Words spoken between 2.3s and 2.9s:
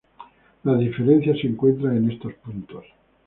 puntos.